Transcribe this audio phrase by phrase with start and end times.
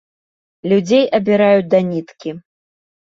[0.71, 2.29] Людзей абіраюць да ніткі.